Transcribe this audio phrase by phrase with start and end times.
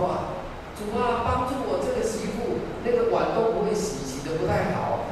[0.00, 0.34] 哇，
[0.76, 5.04] 主啊，帮助我这个媳妇，那个碗都不会洗，洗的不太好。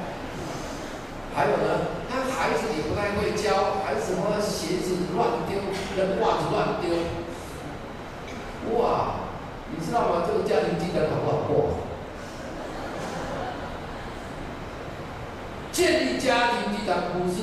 [1.35, 5.61] 还有呢，他孩子也不太会教，还什么鞋子乱丢，
[5.97, 6.89] 扔袜子乱丢。
[8.75, 9.29] 哇，
[9.71, 10.25] 你知道吗？
[10.27, 11.87] 这个家庭经营好不好过？
[15.71, 17.37] 建立家庭经营不是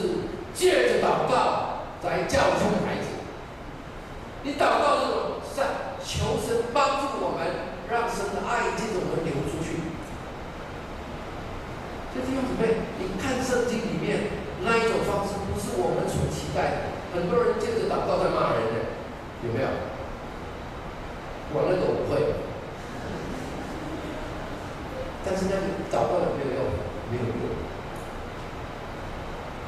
[0.53, 3.07] 借着祷告来教训孩子。
[4.43, 5.15] 你祷告这种
[5.55, 5.67] 善，
[6.05, 7.49] 求神帮助我们，
[7.89, 9.81] 让神的爱这种人流出去。
[12.13, 14.29] 就这弟兄姊妹，你看圣经里面
[14.63, 16.77] 那一种方式，不是我们所期待的。
[17.11, 18.85] 很多人借着祷告在骂人的，
[19.43, 19.67] 有没有？
[21.51, 22.37] 我那个我会，
[25.25, 26.69] 但是那个祷告有没有用？
[27.09, 27.49] 没有用。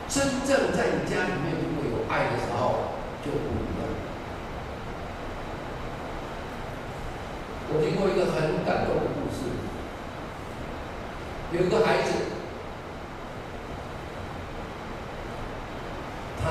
[0.07, 2.93] 真正在你家里面如果有爱的时候，
[3.25, 3.89] 就不一样。
[7.69, 9.43] 我听过一个很感动的故事，
[11.51, 12.13] 有一个孩子，
[16.41, 16.47] 他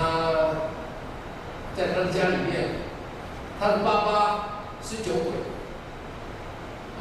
[1.75, 2.69] 在他的家里面，
[3.59, 4.49] 他的爸爸
[4.83, 5.33] 是酒鬼，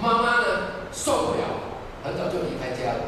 [0.02, 0.48] 妈妈呢
[0.92, 1.44] 受不了，
[2.04, 3.00] 很早就离开家了。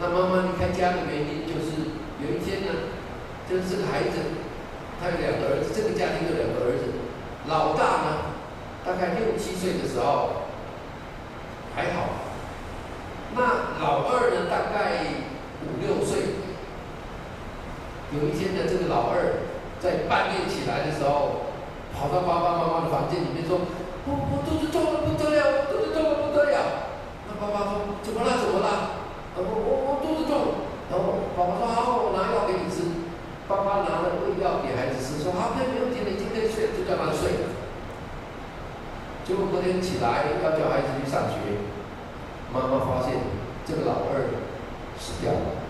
[0.00, 2.72] 那妈妈离开家的原因就是有一天呢，
[3.48, 4.18] 就是这个孩子，
[5.00, 6.92] 他有两个儿子，这个家庭有两个儿子，
[7.46, 8.32] 老大呢。
[8.84, 10.42] 大概六七岁的时候
[11.72, 12.02] 还好，
[13.32, 13.40] 那
[13.80, 14.50] 老二呢？
[14.50, 15.06] 大概
[15.62, 16.18] 五六岁。
[18.10, 19.46] 有一天呢，这个老二
[19.78, 21.51] 在半夜起来的时候，
[21.92, 23.60] 跑到爸爸妈妈的房间里面说
[24.04, 26.88] ：“我我肚子痛的不得了，我肚子痛的不得了。”
[27.28, 28.40] 那爸爸说：“怎么了？
[28.40, 28.68] 怎么了？”
[29.36, 30.66] 我我我肚子痛。
[30.90, 32.84] 然后爸爸说：“好，我拿药给你吃。”
[33.48, 37.44] 爸爸拿了胃药给孩子吃，说：“好，可以没问题，你今天睡就叫他睡。”
[39.24, 41.62] 结果隔天起来要叫孩子去上学，
[42.52, 43.14] 妈妈发现
[43.64, 44.34] 这个老二
[44.98, 45.62] 死掉了，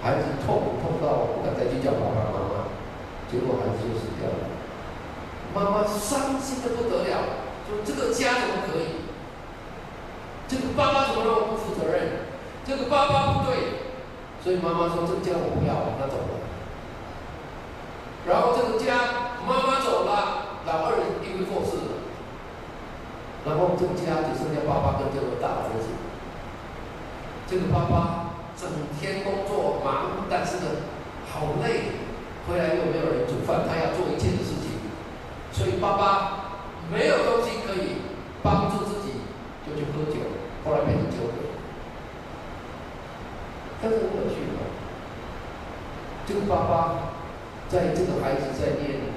[0.00, 2.54] 孩子痛痛到不敢再去叫爸爸妈妈，
[3.30, 4.50] 结果孩子就死掉了。
[5.54, 9.04] 妈妈伤心的不得了，说这个家怎么可以？
[10.48, 12.24] 这个爸爸怎么那么不负责任？
[12.64, 13.84] 这个爸爸不对，
[14.42, 16.32] 所以妈妈说这个家我不要，他走了。
[18.24, 20.38] 然后这个家妈妈走了。
[20.64, 20.94] 老二
[21.26, 22.06] 因为过世了，
[23.44, 25.90] 然后这个家只剩下爸爸跟这个大儿子。
[27.50, 30.86] 这个爸爸整天工作忙，但是呢，
[31.26, 31.98] 好累，
[32.46, 34.78] 回来又没有人煮饭，他要做一切的事情，
[35.50, 36.62] 所以爸爸
[36.94, 38.06] 没有东西可以
[38.40, 39.18] 帮助自己，
[39.66, 40.22] 就去喝酒，
[40.64, 41.50] 后来变成酒鬼。
[43.82, 44.62] 但是很有趣的，
[46.24, 47.10] 这个爸爸
[47.68, 49.10] 在这个孩子在念。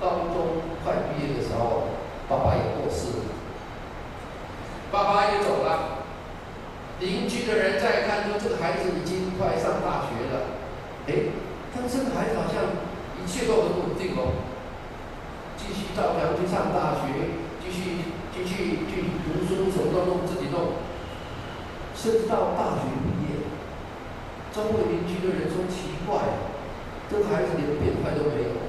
[0.00, 1.84] 高中快毕业的时候，
[2.28, 3.24] 爸爸也过世了，
[4.90, 6.02] 爸爸也走了。
[7.04, 10.56] 邻居的人在看，说这个孩子已经快上大学了。
[11.06, 11.36] 哎，
[11.76, 12.80] 但这个孩子好像
[13.20, 14.40] 一切都很稳定哦，
[15.60, 20.80] 继续照常去上大学，继续继续去读书，什么都弄自己弄，
[21.92, 23.44] 甚至到大学毕业，
[24.48, 26.40] 周围邻居的人说奇怪，
[27.12, 28.64] 这个孩子连变态都没有。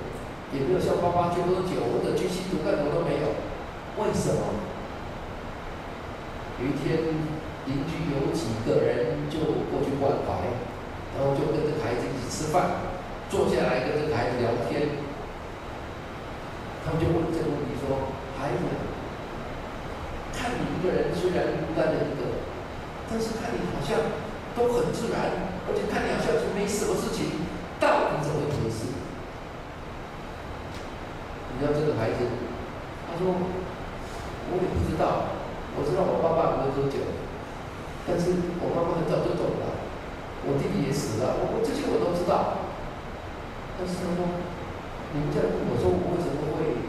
[0.54, 3.28] 也没有像爸爸去喝酒或者去吸毒，干什么都没有。
[4.00, 4.40] 为什么？
[6.62, 7.25] 有一天，
[7.66, 9.40] 邻居有几个人就
[9.74, 10.54] 过去关怀，
[11.18, 12.94] 然后就跟这个孩子一起吃饭，
[13.30, 15.02] 坐下来跟这个孩子聊天。
[16.86, 18.62] 他们就问这个问题说：“孩子，
[20.38, 22.46] 看你一个人虽然孤单的一个，
[23.10, 23.98] 但是看你好像
[24.54, 27.42] 都很自然，而且看你好像是没什么事情，
[27.80, 28.94] 到底怎么回事？”
[31.50, 32.30] 你知道这个孩子，
[33.10, 33.34] 他说
[34.52, 35.42] ：“我也不知道，
[35.74, 37.15] 我知道我爸爸不会喝酒，
[38.08, 39.66] 但是我妈妈很早就走了，
[40.46, 42.70] 我弟弟也死了，我我这些我都知道。
[43.78, 44.24] 但是他说，
[45.14, 46.86] 你们在问我说我为什么会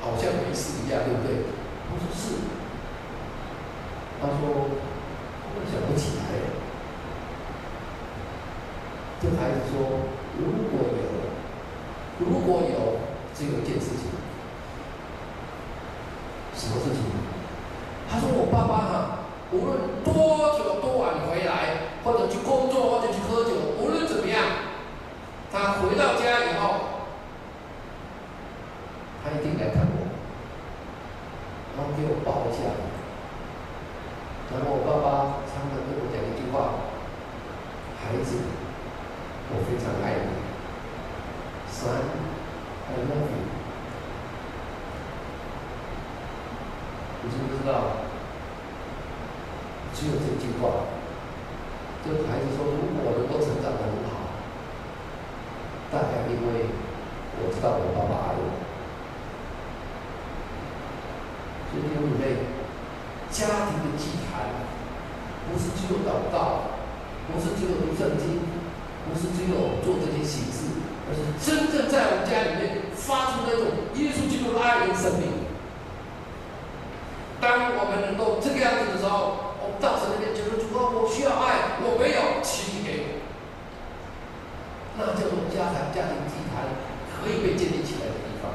[0.00, 1.48] 好像没事一样，对不对？
[1.88, 2.46] 我说是。
[4.20, 6.28] 他说我想不起来。
[9.20, 10.06] 这孩子说，
[10.36, 11.04] 如果有，
[12.20, 12.96] 如果有。”
[13.36, 14.08] 只有一件事情，
[16.56, 17.04] 什么事情？
[18.08, 24.40] 他说：“我爸爸哈，无论多久多晚回来，或者去工作，或者去喝酒，无论怎么样，
[25.52, 27.04] 他回到家以后，
[29.22, 30.08] 他一定来看我，
[31.76, 32.72] 然后给我抱一下，
[34.50, 36.88] 然后我爸爸常常跟我讲一句话：
[38.00, 38.40] 孩子，
[39.52, 40.32] 我非常爱你。”
[41.68, 42.16] 三。
[47.66, 47.78] 知道？
[49.92, 50.86] 只有这句话，
[52.04, 54.38] 这个孩子说：“如果我能够成长得很好，
[55.90, 56.70] 大概因为
[57.42, 58.54] 我知道我爸爸爱我。”
[61.74, 62.46] 所以弟兄姊妹，
[63.34, 64.62] 家庭的祭坛
[65.50, 66.70] 不是只有祷告，
[67.32, 68.46] 不是只有读圣经，
[69.10, 70.70] 不是只有做这些形式，
[71.10, 75.34] 而是真正在我们家里面发出那种耶稣基督的爱跟生命。
[77.38, 78.56] 当我们能够这个
[79.16, 83.24] 样子的时候，我们到神那边就说：“主啊，我需要爱，我没有，请你给我。”
[85.00, 86.68] 那这种家庭家庭祭坛
[87.08, 88.52] 可以被建立起来的地方。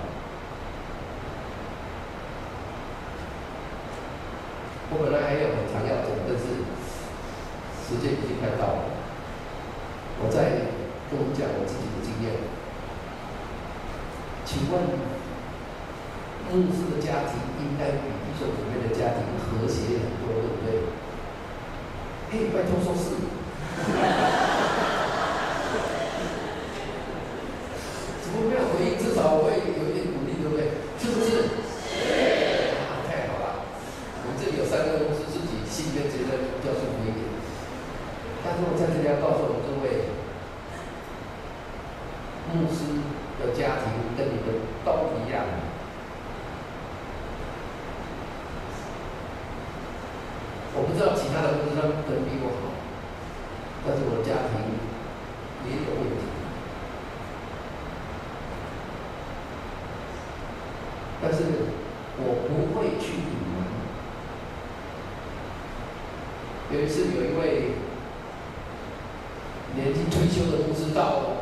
[4.94, 6.66] 我本来还有很长要讲，但是
[7.82, 8.82] 时间已经快到了。
[10.24, 10.70] 我再
[11.10, 12.38] 跟你讲我自己的经验。
[14.46, 14.82] 请问，
[16.52, 20.92] 牧师的家庭应该比弟兄姊妹的家庭和谐很多，对不对？
[22.34, 23.21] 哎，拜托说是。
[61.22, 61.44] 但是
[62.18, 63.62] 我不会去隐瞒。
[66.74, 67.76] 有一次有一位
[69.76, 71.41] 年纪退休的公司到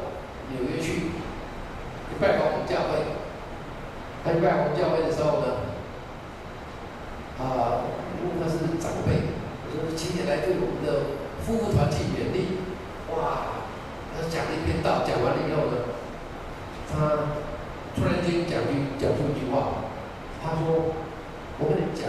[22.00, 22.08] 讲，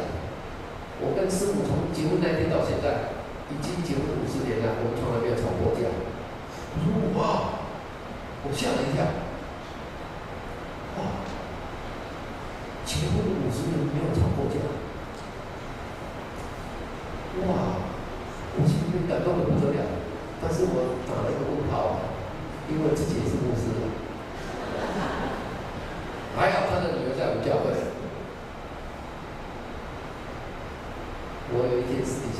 [1.03, 3.11] 我跟师傅从结婚那天到现在，
[3.51, 5.91] 已经结婚五十年了，我们从来没有吵过架。
[6.79, 7.19] 如果我，
[8.47, 9.03] 我吓了一跳。
[10.95, 11.27] 哇，
[12.87, 14.63] 结婚五十年没有吵过架，
[17.43, 17.83] 哇，
[18.55, 19.83] 我心里面感动的不得了。
[20.41, 21.99] 但是我打了一个问号，
[22.71, 23.90] 因为自己也是牧师的。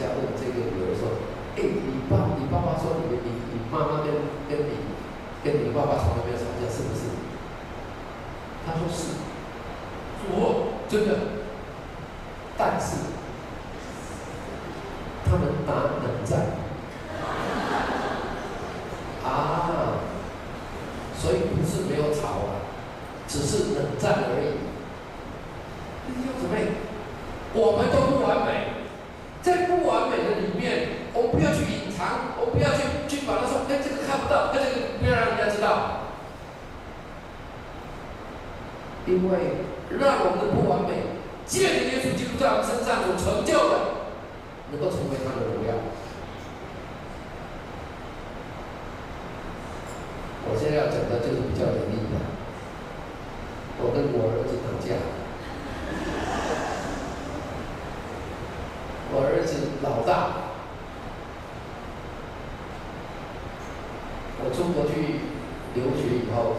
[0.01, 1.13] 想问这个女儿说，
[1.57, 4.09] 哎，你爸你爸爸说你跟你你妈妈跟
[4.49, 4.73] 跟你
[5.45, 7.13] 跟你爸爸从来没有吵架，是不是？
[8.65, 9.13] 他说是，
[10.33, 11.15] 我真的，
[12.57, 13.20] 但是。
[41.51, 43.75] 借着耶稣基督在我们身上所成就的，
[44.71, 45.75] 能够成为他的荣耀。
[50.47, 52.15] 我现在要讲的就是比较容易的，
[53.83, 54.95] 我跟我儿子吵架，
[59.11, 60.55] 我儿子老大，
[64.45, 65.19] 我出国去
[65.75, 66.55] 留学以后，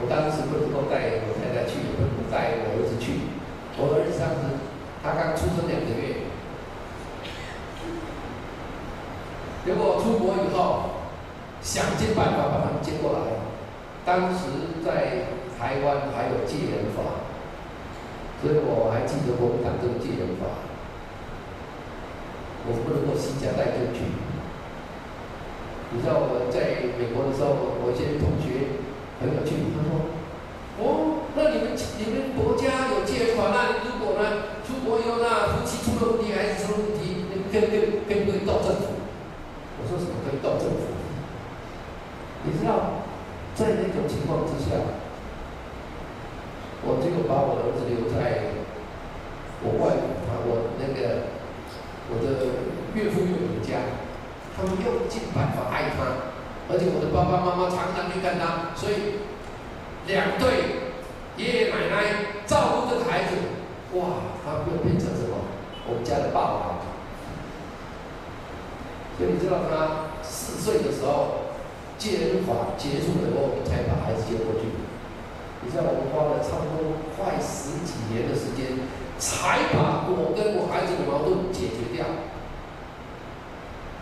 [0.00, 1.19] 我当时不能够带。
[3.00, 3.20] 去。
[3.78, 4.60] 我儿子当时
[5.02, 6.28] 他刚出生两个月。
[9.64, 11.10] 结果出国以后
[11.60, 13.40] 想尽办法把他们接过来。
[14.04, 15.26] 当时在
[15.58, 17.20] 台湾还有戒严法
[18.40, 20.70] 所以我还记得国民党这个戒严法。
[22.66, 24.04] 我不能够虚假带进去
[25.92, 28.78] 你知道我在美国的时候我一些同学
[29.18, 30.19] 朋友去他说
[37.52, 38.94] 跟跟跟跟斗政府，
[39.78, 40.94] 我说什么跟斗政府，
[42.44, 43.02] 你知道
[43.54, 44.78] 在那种情况之下，
[46.82, 48.54] 我最后把我的儿子留在
[49.62, 49.98] 国外，
[50.30, 51.34] 啊，我那个
[52.08, 52.62] 我的
[52.94, 53.98] 岳父岳母家，
[54.56, 56.30] 他们又尽办法爱他，
[56.70, 59.20] 而且我的爸爸妈妈常常去看他，所以
[60.06, 60.86] 两对
[61.36, 63.36] 爷爷奶奶照顾这个孩子，
[63.98, 65.50] 哇，他们又变成什么？
[65.88, 66.79] 我们家的爸爸。
[69.20, 71.52] 所以你知道他四岁的时候，
[72.00, 74.72] 戒律法结束了以后，才把孩子接过去。
[75.60, 78.80] 你知道我们花了差不多快十几年的时间，
[79.20, 82.08] 才把我跟我孩子的矛盾解决掉。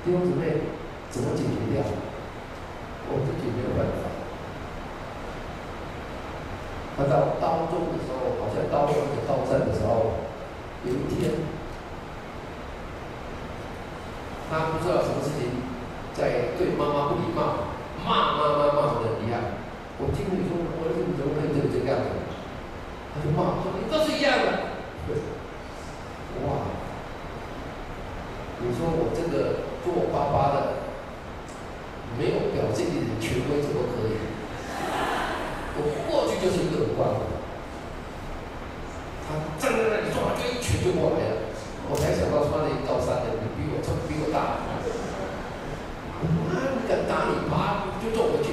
[0.07, 0.71] 弟兄姊妹，
[1.11, 1.83] 怎么解决掉？
[3.11, 4.07] 我自己没有办法。
[6.95, 10.23] 他到高中的时候，好像高二或者高三的时候，
[10.87, 11.35] 有一天，
[14.51, 15.61] 他不知道什么事情，
[16.15, 17.69] 在对妈妈不礼貌，
[18.05, 19.61] 骂妈妈骂的很厉害。
[20.01, 22.09] 我听你说，我说你怎么可以这这样子？
[23.13, 24.79] 他就骂说：“你都是一样的。”
[25.09, 25.17] 对，
[26.47, 26.71] 哇！
[28.61, 30.87] 你说我这个做爸爸的，
[32.19, 34.17] 没有表现力的权威怎么可以？
[35.81, 37.27] 我过去就是一个耳光，
[39.27, 41.48] 他站在那里说话，就一拳就过来了。
[41.91, 44.61] 我才想到他那高三的，你比我，比我大。
[46.21, 48.53] 妈，你敢打你妈，就揍回去。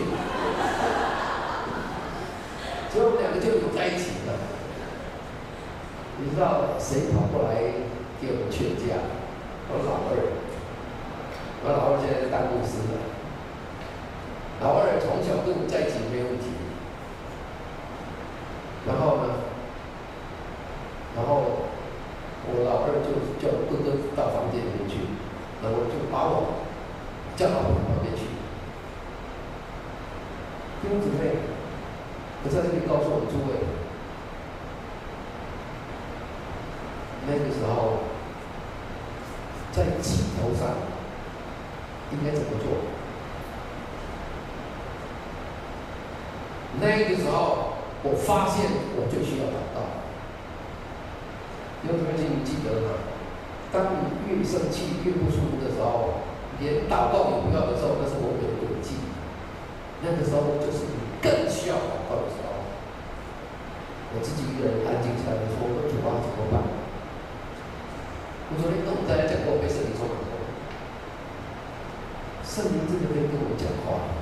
[2.89, 4.39] 所以我们两个就有在一起了。
[6.17, 7.59] 你知道谁跑过来
[8.21, 8.95] 给我们劝架？
[9.67, 10.15] 我老二，
[11.65, 12.95] 我老二现在是当牧师的。
[14.61, 16.45] 老二从小跟我在一起没有问题。
[18.87, 19.43] 然后呢，
[21.17, 21.65] 然后
[23.03, 23.07] 就
[23.41, 24.95] 叫哥哥到房间里面去，
[25.63, 26.63] 然后就把我
[27.35, 28.21] 叫到我旁边去。
[30.81, 31.35] 弟兄姊妹，
[32.43, 33.59] 我在这里告诉我们诸位，
[37.27, 38.05] 那个时候
[39.71, 40.75] 在气头上
[42.11, 42.69] 应该怎么做？
[46.79, 47.73] 那个时候。
[48.07, 49.81] 我发现我就需要祷告。
[51.89, 52.97] 有同学你记得吗？
[53.71, 56.25] 当你越生气、越不舒服的时候，
[56.59, 58.97] 连祷告也不要的时候，那是我们的诡计。
[60.01, 62.65] 那个时候就是你更需要祷告的时候。
[64.15, 66.63] 我自己一个人安静下来说：“我主啊，怎么办？”
[68.49, 70.39] 我昨天跟我们大家讲过，被圣灵充满过。
[72.43, 74.15] 圣灵真的会跟我讲话。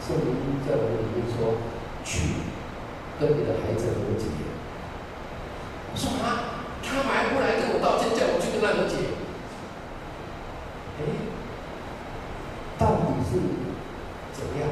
[0.00, 1.60] 圣灵在我的里面说。
[2.04, 2.20] 去
[3.20, 4.24] 跟你的孩子和解。
[5.92, 8.96] 我说啊，他还不来跟我道歉，叫我去跟他和解。
[10.96, 11.04] 哎，
[12.78, 13.36] 到底是
[14.32, 14.70] 怎样？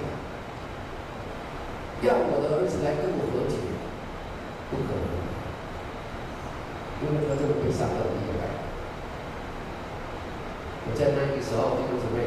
[2.01, 3.57] 要我的儿子来跟我和解，
[4.71, 5.07] 不可能，
[7.03, 8.47] 因为他这个悲伤很厉害。
[10.89, 12.19] 我在那个时候，弟兄姊妹，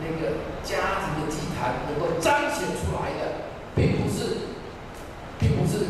[0.00, 3.22] 那个家庭的祭坛能够彰显出来的。
[3.76, 4.54] 并不是，
[5.36, 5.84] 并不是，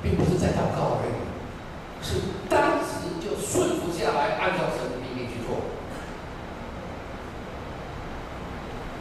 [0.00, 1.18] 并不是在祷告而已，
[2.00, 2.14] 是
[2.48, 5.58] 当时就顺服下来，按照神的命令去做。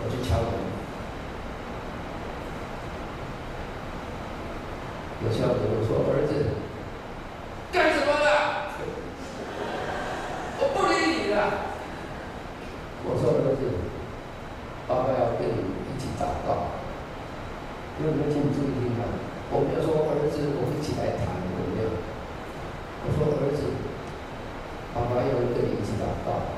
[0.01, 0.49] 我去敲门，
[5.21, 6.33] 我敲门，我说儿子，
[7.71, 8.25] 干什么的？
[10.57, 11.37] 我不理你了。
[13.05, 13.67] 我说儿子，
[14.87, 16.71] 爸爸要跟你一起祷告。
[18.01, 19.05] 有没有听注意听啊？
[19.51, 21.91] 我没有说儿子，我们一起来谈，有没有？
[23.03, 23.69] 我说儿子，
[24.95, 26.57] 爸爸要跟你一起祷告。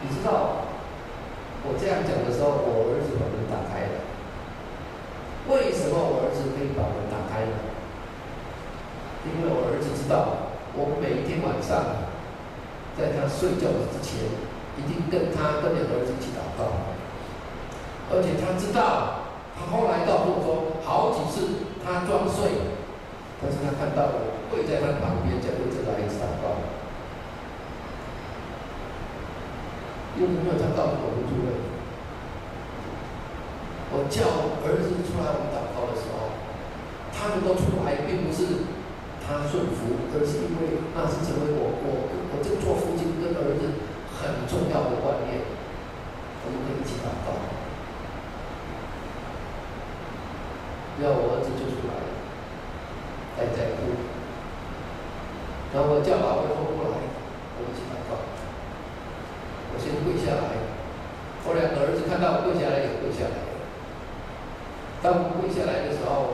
[0.00, 0.70] 你知道，
[1.66, 4.06] 我这样讲的时候，我儿子把门打开了。
[5.50, 7.52] 为什么我儿子可以把门打开呢？
[9.26, 12.05] 因为我儿子知道，我每一天晚上，
[12.96, 14.24] 在他睡觉之前，
[14.76, 16.88] 一定跟他跟两个儿子一起祷告，
[18.10, 19.22] 而且他知道。
[19.56, 22.76] 他后来告诉我说，好几次他装睡，
[23.40, 26.60] 但是他看到我跪在他旁边，在为这个孩子祷告。
[30.20, 31.56] 有没有他告诉我们诸位？
[33.96, 34.28] 我叫
[34.60, 36.36] 儿子出来我们祷告的时候，
[37.16, 38.75] 他们都出来，并不是
[39.26, 43.74] 他顺服，而是因为那是成为我我我这个做父亲跟儿子
[44.14, 45.42] 很重要的观念，
[46.46, 47.34] 我们可以一起祷告。
[51.02, 52.06] 要我儿子就出来了，
[53.36, 53.92] 还在哭。
[55.74, 56.94] 然后我叫老二说过来，
[57.58, 58.22] 我一起祷告。
[59.74, 60.56] 我先跪下来，
[61.44, 63.36] 我两个儿子看到我跪下来也跪下来。
[65.02, 66.32] 当我跪下来的时候，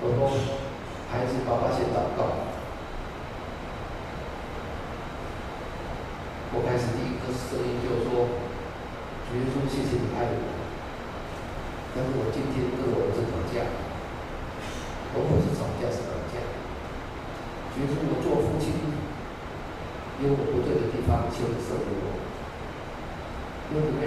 [0.00, 0.32] 我说
[1.12, 2.32] ：“孩子，爸爸先祷告。”
[6.56, 8.24] 我开始第一个声音就说
[9.28, 10.48] ：“主耶稣，谢谢你爱我。”
[11.94, 13.68] 但是我今天跟我儿子吵架，
[15.12, 15.98] 我不是吵架，是
[17.74, 18.62] 比如说我做父亲，
[20.22, 22.04] 有我不对的地方，请你赦免我。
[23.70, 24.02] 因为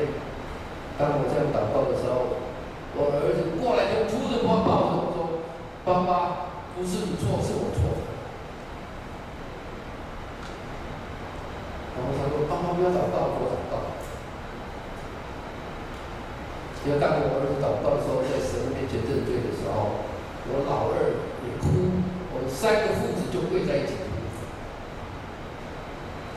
[1.01, 2.46] 当我这样祷告的时候，
[2.93, 5.41] 我儿子过来就哭着抱抱着我说
[5.81, 6.46] ：“爸爸，
[6.77, 7.98] 不是你错，是我错。”
[11.98, 13.81] 然后他说：“爸爸不要祷告，我祷告。”
[16.86, 20.05] 因为当我儿子祷告的时候，在神面前认罪的时候，
[20.53, 21.98] 我老二也哭，
[22.29, 23.98] 我三个父子就跪在一起。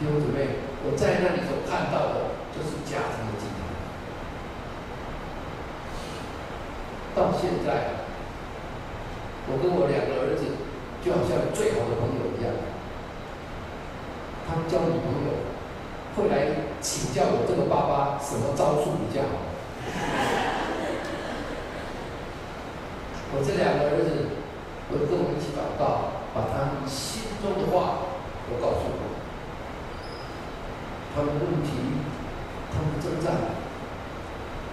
[0.00, 3.60] 弟兄姊妹，我在那里所看到的，就是家庭的祭坛。
[7.14, 8.02] 到现在，
[9.46, 10.58] 我跟我两个儿子
[11.04, 12.50] 就好像最好的朋友一样。
[14.46, 15.46] 他们交女朋友，
[16.16, 19.46] 会来请教我这个爸爸什么招数比较好。
[23.30, 24.34] 我这两个儿子
[24.90, 28.10] 会跟我一起祷告，把他们心中的话
[28.50, 29.14] 都告诉我。
[31.14, 31.70] 他们问题，
[32.74, 33.38] 他们征战，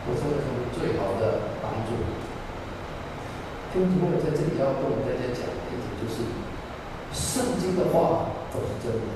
[0.05, 1.93] 我成为他们最好的帮助。
[3.71, 6.27] 兄弟们，在这里要跟我们大家讲的一点就是，
[7.15, 9.15] 圣经的话都是真的，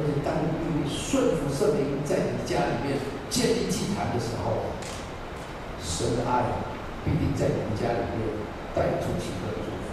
[0.00, 2.96] 而且当你顺服圣灵，在你家里面
[3.28, 4.72] 建立祭坛的时候，
[5.84, 6.64] 神的爱
[7.04, 8.24] 必定在你们家里面
[8.72, 9.92] 带出奇特的祝福。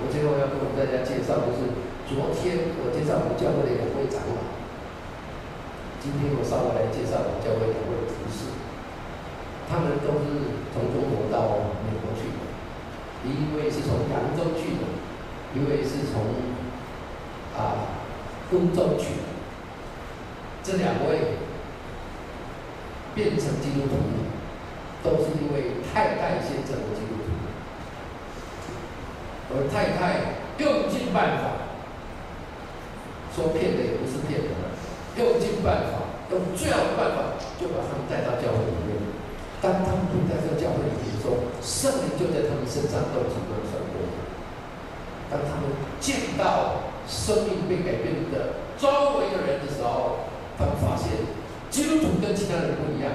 [0.00, 1.92] 我最后要跟我们大家介绍的是。
[2.04, 4.36] 昨天我介绍我们教会的两位长老，
[6.04, 8.52] 今天我稍微来介绍我们教会两位执事。
[9.68, 10.24] 他们都是
[10.72, 12.38] 从中国到美国去的，
[13.24, 14.82] 一位是从扬州去的，
[15.54, 16.20] 一位是从
[17.56, 17.88] 啊
[18.52, 19.22] 温州去的。
[20.62, 21.38] 这两位
[23.14, 23.94] 变成基督徒，
[25.02, 27.28] 都是因为太太先成为基督徒，
[29.50, 30.00] 而太太
[30.58, 31.44] 用尽办法。
[33.34, 34.48] 说骗的也不是骗的，
[35.18, 38.83] 用尽办法，用最好的办法，就把他们带到教会里。
[39.64, 43.80] 当他们住在这个教会里面的时候，圣灵就在他们身上动起工作。
[45.30, 51.16] 当他们见到生命被改变的周围的人的时候，他们发现
[51.70, 53.10] 基督徒跟其他人不一样，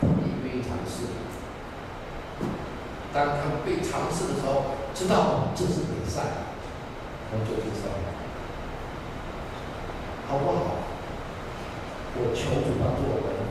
[0.00, 1.10] 他们愿意尝试。
[3.12, 6.46] 当他们被尝试的时候，知道这是美善。
[7.32, 7.90] 我们就去烧，
[10.28, 10.78] 好不好？
[12.14, 13.41] 我求主帮助我们，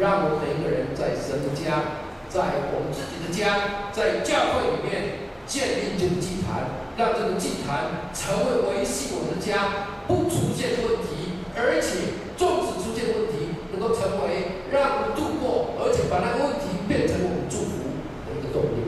[0.00, 18.86] 让我们每一个人在神的家，在我们自己的家，在教会里面建立这个祭坛，让这个祭坛成为维系我们的家不出现问题，而且纵使出现问题，能够成为让我们度过，而且把那个问题变成我们祝福的一个动力。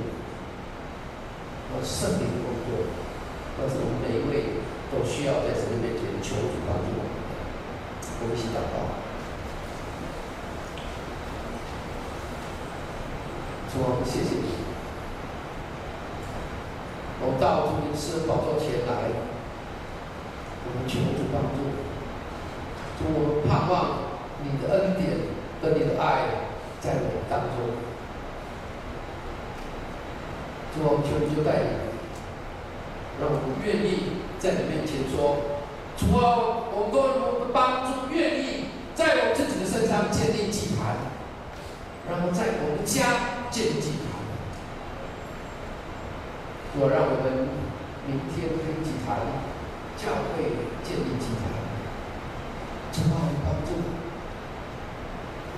[1.75, 2.87] 我圣灵的工作。
[3.59, 7.13] 但是我们每一位都需要在神的面前求主帮助我们，
[8.23, 9.00] 我们一起祷告。
[13.73, 14.51] 主啊，谢谢你。
[17.23, 19.15] 我们到主的施恩宝座前来，
[20.67, 21.71] 我们求主帮助。
[22.99, 24.11] 主，我们盼望
[24.43, 25.23] 你的恩典
[25.63, 27.79] 和你的爱在我们当中。
[30.75, 31.71] 主，我们求你就带领。
[33.21, 35.37] 让我们愿意在你面前说
[35.95, 40.97] ：“主啊，我们我们帮助，愿意在我自己的身上建立祭坛，
[42.11, 44.15] 然后在我们家建立祭坛。
[46.79, 47.51] 我让我们
[48.07, 49.19] 明天可以祭坛，
[49.99, 51.51] 教会建立祭坛，
[52.95, 53.75] 主啊，你帮助，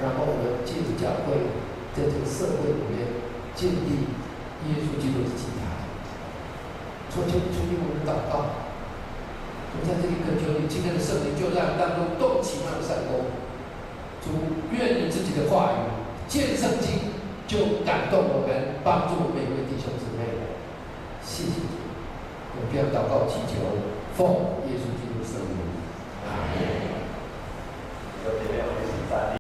[0.01, 1.53] 然后我们借着教会
[1.93, 3.21] 在这个社会里面
[3.55, 4.09] 建立
[4.73, 5.85] 耶稣基督的祭坛。”
[7.13, 8.65] 求求你，求你，我们祷告。
[9.77, 13.29] 我在这里恳求你，今天的圣灵就让当中动起那个善工。
[14.25, 14.33] 主，
[14.73, 15.93] 愿你自己的话语，
[16.27, 17.12] 见圣经
[17.53, 20.25] 就感动我们，帮助每位弟兄姊妹。
[21.23, 21.77] 谢谢主，
[22.57, 23.61] 我们要祷告祈求，
[24.17, 24.27] 奉
[24.71, 25.59] 耶稣基督圣名。
[26.25, 26.82] 阿门。